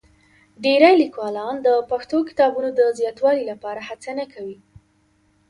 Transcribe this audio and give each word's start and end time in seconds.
ډېری 0.63 0.93
لیکوالان 1.03 1.55
د 1.61 1.69
پښتو 1.91 2.17
کتابونو 2.29 2.69
د 2.79 2.81
زیاتوالي 2.99 3.43
لپاره 3.51 3.81
هڅه 3.89 4.11
نه 4.19 4.25
کوي. 4.33 4.57